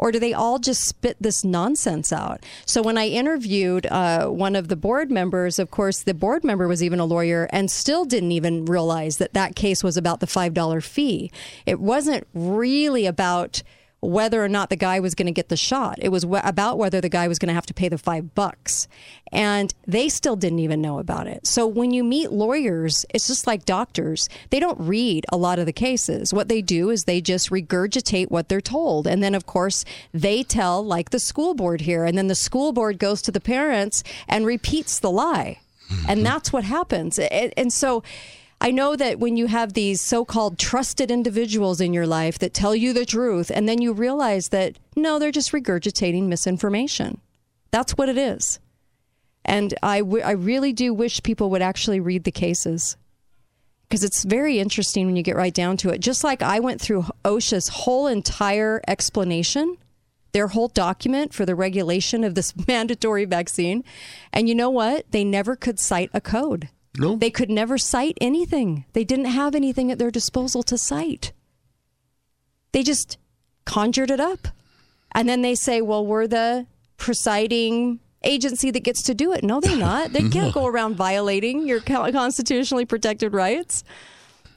Or 0.04 0.12
do 0.12 0.18
they 0.18 0.34
all 0.34 0.58
just 0.58 0.82
spit 0.82 1.16
this 1.18 1.44
nonsense 1.44 2.12
out? 2.12 2.44
So 2.66 2.82
when 2.82 2.98
I 2.98 3.08
interviewed 3.08 3.86
uh, 3.86 4.26
one 4.26 4.54
of 4.54 4.68
the 4.68 4.76
board 4.76 5.10
members, 5.10 5.58
of 5.58 5.70
course, 5.70 6.02
the 6.02 6.12
board 6.12 6.44
member 6.44 6.68
was 6.68 6.82
even 6.82 7.00
a 7.00 7.06
lawyer 7.06 7.48
and 7.50 7.70
still 7.70 8.04
didn't 8.04 8.32
even 8.32 8.66
realize 8.66 9.16
that 9.16 9.32
that 9.32 9.56
case 9.56 9.82
was 9.82 9.96
about 9.96 10.20
the 10.20 10.26
$5 10.26 10.84
fee. 10.84 11.30
It 11.64 11.80
wasn't 11.80 12.26
really 12.34 13.06
about 13.06 13.62
whether 14.04 14.44
or 14.44 14.48
not 14.48 14.70
the 14.70 14.76
guy 14.76 15.00
was 15.00 15.14
going 15.14 15.26
to 15.26 15.32
get 15.32 15.48
the 15.48 15.56
shot. 15.56 15.98
It 16.00 16.10
was 16.10 16.24
wh- 16.24 16.44
about 16.44 16.78
whether 16.78 17.00
the 17.00 17.08
guy 17.08 17.28
was 17.28 17.38
going 17.38 17.48
to 17.48 17.54
have 17.54 17.66
to 17.66 17.74
pay 17.74 17.88
the 17.88 17.98
five 17.98 18.34
bucks. 18.34 18.88
And 19.32 19.74
they 19.86 20.08
still 20.08 20.36
didn't 20.36 20.60
even 20.60 20.80
know 20.80 20.98
about 20.98 21.26
it. 21.26 21.46
So 21.46 21.66
when 21.66 21.90
you 21.90 22.04
meet 22.04 22.30
lawyers, 22.30 23.04
it's 23.12 23.26
just 23.26 23.46
like 23.46 23.64
doctors. 23.64 24.28
They 24.50 24.60
don't 24.60 24.80
read 24.80 25.26
a 25.30 25.36
lot 25.36 25.58
of 25.58 25.66
the 25.66 25.72
cases. 25.72 26.32
What 26.32 26.48
they 26.48 26.62
do 26.62 26.90
is 26.90 27.04
they 27.04 27.20
just 27.20 27.50
regurgitate 27.50 28.30
what 28.30 28.48
they're 28.48 28.60
told. 28.60 29.06
And 29.06 29.22
then, 29.22 29.34
of 29.34 29.46
course, 29.46 29.84
they 30.12 30.42
tell, 30.42 30.84
like 30.84 31.10
the 31.10 31.18
school 31.18 31.54
board 31.54 31.80
here. 31.80 32.04
And 32.04 32.16
then 32.16 32.28
the 32.28 32.34
school 32.34 32.72
board 32.72 32.98
goes 32.98 33.22
to 33.22 33.32
the 33.32 33.40
parents 33.40 34.04
and 34.28 34.46
repeats 34.46 34.98
the 35.00 35.10
lie. 35.10 35.58
And 35.90 36.18
mm-hmm. 36.18 36.22
that's 36.22 36.52
what 36.52 36.64
happens. 36.64 37.18
And, 37.18 37.52
and 37.56 37.72
so, 37.72 38.02
I 38.60 38.70
know 38.70 38.96
that 38.96 39.18
when 39.18 39.36
you 39.36 39.46
have 39.46 39.72
these 39.72 40.00
so 40.00 40.24
called 40.24 40.58
trusted 40.58 41.10
individuals 41.10 41.80
in 41.80 41.92
your 41.92 42.06
life 42.06 42.38
that 42.38 42.54
tell 42.54 42.74
you 42.74 42.92
the 42.92 43.04
truth, 43.04 43.50
and 43.52 43.68
then 43.68 43.82
you 43.82 43.92
realize 43.92 44.48
that 44.48 44.78
no, 44.96 45.18
they're 45.18 45.30
just 45.30 45.52
regurgitating 45.52 46.24
misinformation. 46.24 47.20
That's 47.70 47.92
what 47.92 48.08
it 48.08 48.16
is. 48.16 48.60
And 49.44 49.74
I, 49.82 49.98
w- 49.98 50.22
I 50.22 50.30
really 50.30 50.72
do 50.72 50.94
wish 50.94 51.22
people 51.22 51.50
would 51.50 51.62
actually 51.62 52.00
read 52.00 52.24
the 52.24 52.30
cases 52.30 52.96
because 53.88 54.02
it's 54.02 54.24
very 54.24 54.58
interesting 54.58 55.06
when 55.06 55.16
you 55.16 55.22
get 55.22 55.36
right 55.36 55.52
down 55.52 55.76
to 55.78 55.90
it. 55.90 56.00
Just 56.00 56.24
like 56.24 56.42
I 56.42 56.60
went 56.60 56.80
through 56.80 57.06
OSHA's 57.24 57.68
whole 57.68 58.06
entire 58.06 58.80
explanation, 58.88 59.76
their 60.32 60.48
whole 60.48 60.68
document 60.68 61.34
for 61.34 61.44
the 61.44 61.54
regulation 61.54 62.24
of 62.24 62.34
this 62.34 62.54
mandatory 62.68 63.24
vaccine. 63.24 63.84
And 64.32 64.48
you 64.48 64.54
know 64.54 64.70
what? 64.70 65.10
They 65.10 65.24
never 65.24 65.54
could 65.54 65.78
cite 65.78 66.10
a 66.14 66.20
code. 66.20 66.70
No. 66.96 67.16
They 67.16 67.30
could 67.30 67.50
never 67.50 67.76
cite 67.76 68.16
anything. 68.20 68.84
They 68.92 69.04
didn't 69.04 69.24
have 69.26 69.54
anything 69.54 69.90
at 69.90 69.98
their 69.98 70.10
disposal 70.10 70.62
to 70.64 70.78
cite. 70.78 71.32
They 72.72 72.82
just 72.82 73.18
conjured 73.64 74.10
it 74.10 74.20
up. 74.20 74.48
And 75.12 75.28
then 75.28 75.42
they 75.42 75.54
say, 75.54 75.80
well, 75.80 76.04
we're 76.04 76.26
the 76.26 76.66
presiding 76.96 78.00
agency 78.22 78.70
that 78.70 78.80
gets 78.80 79.02
to 79.02 79.14
do 79.14 79.32
it. 79.32 79.44
No, 79.44 79.60
they're 79.60 79.76
not. 79.76 80.12
They 80.12 80.28
can't 80.30 80.54
go 80.54 80.66
around 80.66 80.96
violating 80.96 81.66
your 81.66 81.80
constitutionally 81.80 82.84
protected 82.84 83.32
rights 83.32 83.84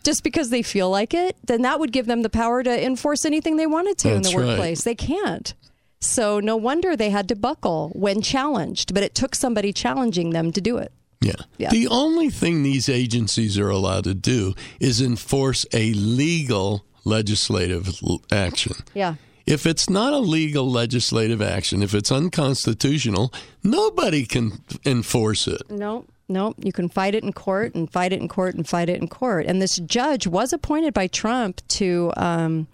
just 0.03 0.23
because 0.23 0.49
they 0.49 0.61
feel 0.61 0.89
like 0.89 1.13
it. 1.13 1.35
Then 1.43 1.63
that 1.63 1.79
would 1.79 1.91
give 1.91 2.05
them 2.05 2.21
the 2.21 2.29
power 2.29 2.63
to 2.63 2.85
enforce 2.85 3.25
anything 3.25 3.57
they 3.57 3.67
wanted 3.67 3.97
to 3.99 4.09
That's 4.09 4.27
in 4.27 4.33
the 4.33 4.39
right. 4.39 4.47
workplace. 4.49 4.83
They 4.83 4.95
can't. 4.95 5.53
So 5.99 6.39
no 6.39 6.55
wonder 6.55 6.95
they 6.95 7.09
had 7.09 7.27
to 7.29 7.35
buckle 7.35 7.91
when 7.93 8.21
challenged, 8.21 8.93
but 8.93 9.03
it 9.03 9.15
took 9.15 9.35
somebody 9.35 9.73
challenging 9.73 10.29
them 10.29 10.51
to 10.51 10.61
do 10.61 10.77
it. 10.77 10.91
Yeah. 11.21 11.33
Yeah. 11.57 11.69
The 11.69 11.87
only 11.87 12.29
thing 12.29 12.63
these 12.63 12.89
agencies 12.89 13.57
are 13.57 13.69
allowed 13.69 14.03
to 14.05 14.13
do 14.13 14.53
is 14.79 15.01
enforce 15.01 15.65
a 15.73 15.93
legal 15.93 16.85
legislative 17.05 17.99
action. 18.31 18.73
Yeah. 18.93 19.15
If 19.45 19.65
it's 19.65 19.89
not 19.89 20.11
a 20.11 20.19
legal 20.19 20.69
legislative 20.69 21.41
action, 21.41 21.81
if 21.81 21.93
it's 21.95 22.11
unconstitutional, 22.11 23.33
nobody 23.63 24.25
can 24.25 24.61
enforce 24.85 25.47
it. 25.47 25.71
No, 25.71 26.05
no, 26.27 26.53
you 26.57 26.73
can 26.73 26.89
fight 26.89 27.15
it 27.15 27.23
in 27.23 27.31
court 27.31 27.73
and 27.73 27.89
fight 27.89 28.11
it 28.11 28.19
in 28.19 28.27
court 28.27 28.55
and 28.55 28.67
fight 28.67 28.89
it 28.89 29.01
in 29.01 29.07
court. 29.07 29.45
And 29.45 29.61
this 29.61 29.77
judge 29.77 30.27
was 30.27 30.51
appointed 30.51 30.93
by 30.93 31.07
Trump 31.07 31.65
to 31.69 32.11
um, 32.17 32.67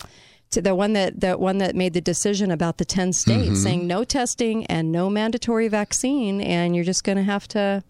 to 0.49 0.61
the 0.61 0.73
one 0.73 0.93
that 0.93 1.19
the 1.19 1.37
one 1.37 1.59
that 1.59 1.75
made 1.75 1.93
the 1.93 2.01
decision 2.01 2.49
about 2.49 2.79
the 2.79 2.85
ten 2.85 3.13
states, 3.13 3.61
saying 3.61 3.85
no 3.85 4.03
testing 4.03 4.65
and 4.65 4.91
no 4.91 5.11
mandatory 5.11 5.67
vaccine, 5.67 6.41
and 6.41 6.75
you're 6.75 6.85
just 6.85 7.03
going 7.03 7.17
to 7.17 7.23
have 7.23 7.47
to. 7.49 7.83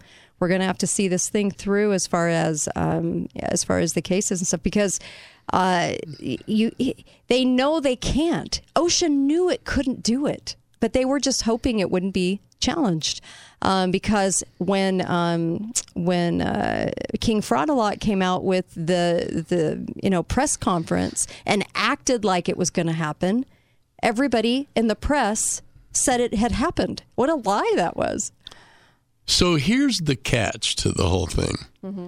We're 0.44 0.50
going 0.50 0.60
to 0.60 0.68
have 0.68 0.78
to 0.80 0.88
see 0.88 1.08
this 1.08 1.30
thing 1.30 1.52
through 1.52 1.94
as 1.94 2.06
far 2.06 2.28
as 2.28 2.68
um, 2.76 3.30
as 3.38 3.64
far 3.64 3.80
as 3.80 3.94
the 3.94 4.02
cases 4.02 4.42
and 4.42 4.48
stuff 4.48 4.62
because 4.62 5.00
uh, 5.54 5.94
you 6.20 6.74
they 7.30 7.46
know 7.46 7.80
they 7.80 7.96
can't. 7.96 8.60
OSHA 8.76 9.10
knew 9.10 9.50
it 9.50 9.64
couldn't 9.64 10.04
do 10.04 10.26
it, 10.26 10.58
but 10.82 10.92
they 10.92 11.06
were 11.06 11.22
just 11.22 11.44
hoping 11.44 11.80
it 11.80 11.90
wouldn't 11.90 12.14
be 12.14 12.42
challenged 12.60 13.22
um, 13.62 13.90
because 13.90 14.44
when 14.58 15.10
um, 15.10 15.72
when 15.94 16.42
uh, 16.42 16.92
King 17.22 17.40
Fraudalot 17.40 18.02
came 18.02 18.22
out 18.22 18.44
with 18.44 18.70
the 18.76 19.46
the 19.48 19.90
you 20.04 20.10
know 20.10 20.24
press 20.24 20.58
conference 20.58 21.26
and 21.46 21.66
acted 21.74 22.26
like 22.26 22.50
it 22.50 22.58
was 22.58 22.70
going 22.70 22.88
to 22.88 22.92
happen, 22.92 23.46
everybody 24.02 24.68
in 24.76 24.90
the 24.90 24.96
press 24.98 25.62
said 25.94 26.20
it 26.20 26.34
had 26.34 26.52
happened. 26.52 27.04
What 27.16 27.30
a 27.30 27.36
lie 27.36 27.72
that 27.78 27.96
was! 27.96 28.34
So 29.26 29.56
here's 29.56 30.00
the 30.00 30.16
catch 30.16 30.76
to 30.78 30.92
the 30.92 31.08
whole 31.10 31.28
thing. 31.28 31.56
Mm-hmm. 31.84 32.08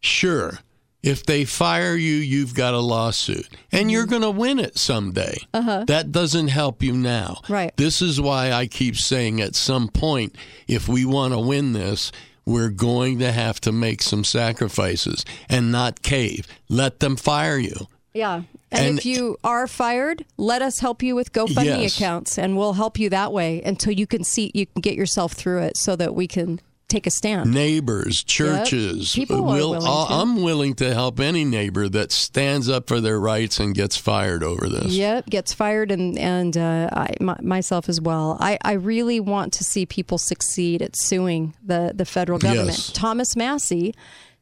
Sure, 0.00 0.58
if 1.02 1.24
they 1.24 1.44
fire 1.44 1.94
you, 1.94 2.14
you've 2.16 2.54
got 2.54 2.74
a 2.74 2.78
lawsuit, 2.80 3.48
and 3.72 3.90
you're 3.90 4.02
Mm-hmm. 4.04 4.10
going 4.10 4.22
to 4.22 4.30
win 4.30 4.58
it 4.58 4.78
someday. 4.78 5.36
Uh-huh. 5.54 5.84
That 5.86 6.12
doesn't 6.12 6.48
help 6.48 6.82
you 6.82 6.92
now. 6.92 7.40
Right. 7.48 7.76
This 7.76 8.00
is 8.02 8.20
why 8.20 8.52
I 8.52 8.66
keep 8.66 8.96
saying 8.96 9.40
at 9.40 9.54
some 9.54 9.88
point, 9.88 10.34
if 10.66 10.88
we 10.88 11.04
want 11.04 11.32
to 11.34 11.38
win 11.40 11.72
this, 11.72 12.10
we're 12.44 12.68
going 12.70 13.18
to 13.18 13.32
have 13.32 13.60
to 13.62 13.72
make 13.72 14.00
some 14.02 14.22
sacrifices 14.24 15.24
and 15.48 15.72
not 15.72 16.02
cave. 16.02 16.46
Let 16.68 17.00
them 17.00 17.16
fire 17.16 17.58
you. 17.58 17.86
Yeah. 18.16 18.42
And, 18.72 18.86
And- 18.86 18.98
if 18.98 19.06
you 19.06 19.36
are 19.44 19.66
fired, 19.66 20.24
let 20.36 20.60
us 20.62 20.80
help 20.80 21.02
you 21.02 21.14
with 21.14 21.32
GoFundMe 21.32 21.82
Yes. 21.82 21.96
accounts, 21.96 22.38
and 22.38 22.56
we'll 22.56 22.72
help 22.74 22.98
you 22.98 23.08
that 23.10 23.32
way 23.32 23.62
until 23.62 23.92
you 23.92 24.06
can 24.06 24.24
see 24.24 24.50
you 24.54 24.66
can 24.66 24.80
get 24.80 24.94
yourself 24.94 25.32
through 25.34 25.62
it, 25.62 25.76
so 25.76 25.94
that 25.96 26.14
we 26.14 26.26
can 26.26 26.60
take 26.88 27.04
a 27.06 27.10
stand. 27.10 27.52
Neighbors, 27.52 28.22
churches, 28.22 29.12
People 29.12 29.38
are 29.38 29.42
will- 29.42 29.70
willing 29.70 29.82
I'll- 29.84 30.06
to. 30.06 30.12
I'm 30.14 30.42
willing 30.42 30.74
to 30.76 30.94
help 30.94 31.18
any 31.18 31.44
neighbor 31.44 31.88
that 31.88 32.12
stands 32.12 32.68
up 32.68 32.86
for 32.88 33.00
their 33.00 33.18
rights 33.18 33.58
and 33.58 33.74
gets 33.74 33.96
fired 33.96 34.44
over 34.44 34.68
this. 34.68 34.92
Yep, 34.92 35.26
gets 35.30 35.52
fired, 35.52 35.90
and 35.90 36.16
and 36.18 36.56
uh, 36.56 36.88
I 36.92 37.14
my, 37.20 37.36
myself 37.42 37.88
as 37.88 38.00
well. 38.00 38.36
I, 38.40 38.58
I 38.64 38.72
really 38.74 39.18
want 39.20 39.52
to 39.54 39.64
see 39.64 39.84
people 39.84 40.16
succeed 40.18 40.80
at 40.80 40.96
suing 40.96 41.54
the 41.64 41.92
the 41.94 42.04
federal 42.04 42.38
government. 42.38 42.68
Yes. 42.78 42.92
Thomas 42.92 43.34
Massie 43.34 43.92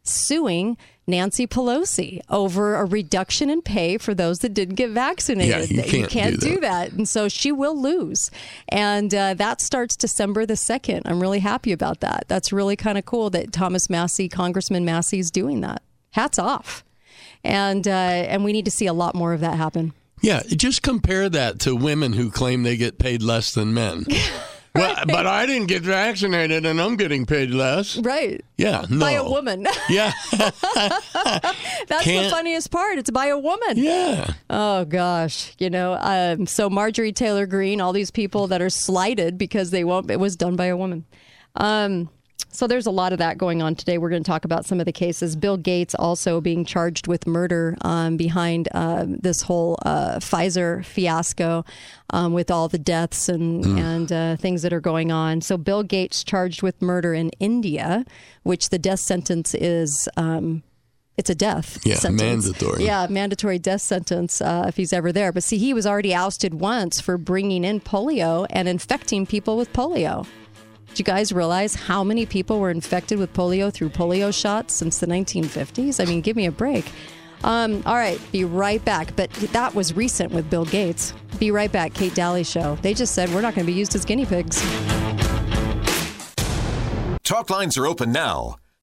suing 0.02 0.76
Nancy 1.06 1.46
Pelosi 1.46 2.20
over 2.30 2.76
a 2.76 2.84
reduction 2.84 3.50
in 3.50 3.60
pay 3.60 3.98
for 3.98 4.14
those 4.14 4.38
that 4.40 4.54
didn't 4.54 4.76
get 4.76 4.90
vaccinated. 4.90 5.70
Yeah, 5.70 5.84
you 5.84 6.06
can't 6.06 6.40
do 6.40 6.54
do 6.54 6.60
that, 6.60 6.92
and 6.92 7.08
so 7.08 7.28
she 7.28 7.52
will 7.52 7.80
lose. 7.80 8.30
And 8.68 9.14
uh, 9.14 9.34
that 9.34 9.60
starts 9.60 9.96
December 9.96 10.46
the 10.46 10.56
second. 10.56 11.02
I'm 11.04 11.20
really 11.20 11.40
happy 11.40 11.72
about 11.72 12.00
that. 12.00 12.24
That's 12.28 12.52
really 12.52 12.76
kind 12.76 12.98
of 12.98 13.04
cool 13.04 13.30
that 13.30 13.52
Thomas 13.52 13.90
Massie, 13.90 14.28
Congressman 14.28 14.84
Massie, 14.84 15.18
is 15.18 15.30
doing 15.30 15.60
that. 15.60 15.82
Hats 16.12 16.38
off. 16.38 16.84
And 17.42 17.86
uh, 17.86 17.90
and 17.90 18.44
we 18.44 18.52
need 18.52 18.64
to 18.64 18.70
see 18.70 18.86
a 18.86 18.94
lot 18.94 19.14
more 19.14 19.32
of 19.32 19.40
that 19.40 19.56
happen. 19.56 19.92
Yeah, 20.22 20.42
just 20.46 20.82
compare 20.82 21.28
that 21.28 21.60
to 21.60 21.76
women 21.76 22.14
who 22.14 22.30
claim 22.30 22.62
they 22.62 22.78
get 22.78 22.98
paid 22.98 23.22
less 23.22 23.52
than 23.52 23.74
men. 23.74 24.06
well, 24.74 24.96
but 25.06 25.26
I 25.26 25.46
didn't 25.46 25.68
get 25.68 25.82
vaccinated 25.82 26.66
and 26.66 26.80
I'm 26.80 26.96
getting 26.96 27.26
paid 27.26 27.50
less. 27.50 27.96
Right. 27.98 28.44
Yeah, 28.56 28.84
no. 28.90 28.98
By 29.00 29.12
a 29.12 29.24
woman. 29.28 29.66
Yeah, 29.88 30.12
That's 30.32 30.60
the 31.88 32.00
Can't- 32.02 32.30
funniest 32.32 32.70
part. 32.70 32.98
It's 32.98 33.10
by 33.10 33.26
a 33.26 33.38
woman. 33.38 33.76
yeah. 33.76 34.32
Oh 34.50 34.84
gosh, 34.84 35.54
you 35.58 35.70
know. 35.70 35.96
Um, 36.00 36.46
so 36.46 36.68
Marjorie 36.70 37.12
Taylor 37.12 37.46
Greene, 37.46 37.80
all 37.80 37.92
these 37.92 38.10
people 38.10 38.46
that 38.48 38.60
are 38.62 38.70
slighted 38.70 39.38
because 39.38 39.70
they 39.70 39.84
won't. 39.84 40.10
It 40.10 40.20
was 40.20 40.36
done 40.36 40.56
by 40.56 40.66
a 40.66 40.76
woman. 40.76 41.04
Um, 41.56 42.08
so 42.54 42.66
there's 42.66 42.86
a 42.86 42.90
lot 42.90 43.12
of 43.12 43.18
that 43.18 43.36
going 43.36 43.60
on 43.62 43.74
today. 43.74 43.98
We're 43.98 44.10
going 44.10 44.22
to 44.22 44.30
talk 44.30 44.44
about 44.44 44.64
some 44.64 44.78
of 44.80 44.86
the 44.86 44.92
cases. 44.92 45.34
Bill 45.36 45.56
Gates 45.56 45.94
also 45.94 46.40
being 46.40 46.64
charged 46.64 47.06
with 47.08 47.26
murder 47.26 47.76
um, 47.82 48.16
behind 48.16 48.68
um, 48.72 49.16
this 49.16 49.42
whole 49.42 49.78
uh, 49.84 50.16
Pfizer 50.20 50.84
fiasco 50.84 51.64
um, 52.10 52.32
with 52.32 52.50
all 52.50 52.68
the 52.68 52.78
deaths 52.78 53.28
and 53.28 53.64
and 53.78 54.12
uh, 54.12 54.36
things 54.36 54.62
that 54.62 54.72
are 54.72 54.80
going 54.80 55.10
on. 55.12 55.40
So 55.40 55.56
Bill 55.58 55.82
Gates 55.82 56.22
charged 56.24 56.62
with 56.62 56.80
murder 56.80 57.12
in 57.12 57.30
India, 57.40 58.04
which 58.44 58.68
the 58.70 58.78
death 58.78 59.00
sentence 59.00 59.54
is. 59.54 60.08
Um, 60.16 60.62
it's 61.16 61.30
a 61.30 61.34
death 61.36 61.78
Yeah, 61.84 61.94
sentence. 61.94 62.20
mandatory. 62.46 62.84
Yeah, 62.84 63.06
mandatory 63.08 63.60
death 63.60 63.82
sentence 63.82 64.40
uh, 64.40 64.64
if 64.66 64.76
he's 64.76 64.92
ever 64.92 65.12
there. 65.12 65.30
But 65.30 65.44
see, 65.44 65.58
he 65.58 65.72
was 65.72 65.86
already 65.86 66.12
ousted 66.12 66.54
once 66.54 67.00
for 67.00 67.16
bringing 67.18 67.62
in 67.62 67.80
polio 67.80 68.46
and 68.50 68.66
infecting 68.66 69.24
people 69.24 69.56
with 69.56 69.72
polio. 69.72 70.26
Do 70.94 71.00
you 71.00 71.04
guys 71.04 71.32
realize 71.32 71.74
how 71.74 72.04
many 72.04 72.24
people 72.24 72.60
were 72.60 72.70
infected 72.70 73.18
with 73.18 73.32
polio 73.32 73.72
through 73.72 73.88
polio 73.88 74.32
shots 74.32 74.74
since 74.74 75.00
the 75.00 75.08
1950s? 75.08 76.00
I 76.00 76.08
mean, 76.08 76.20
give 76.20 76.36
me 76.36 76.46
a 76.46 76.52
break. 76.52 76.84
Um, 77.42 77.82
all 77.84 77.96
right, 77.96 78.20
be 78.30 78.44
right 78.44 78.82
back. 78.84 79.16
But 79.16 79.28
that 79.32 79.74
was 79.74 79.96
recent 79.96 80.30
with 80.30 80.48
Bill 80.48 80.64
Gates. 80.64 81.12
Be 81.40 81.50
right 81.50 81.70
back, 81.72 81.94
Kate 81.94 82.14
Dalley 82.14 82.44
Show. 82.44 82.76
They 82.82 82.94
just 82.94 83.12
said 83.12 83.28
we're 83.30 83.40
not 83.40 83.56
going 83.56 83.66
to 83.66 83.72
be 83.72 83.76
used 83.76 83.96
as 83.96 84.04
guinea 84.04 84.24
pigs. 84.24 84.62
Talk 87.24 87.50
lines 87.50 87.76
are 87.76 87.88
open 87.88 88.12
now. 88.12 88.58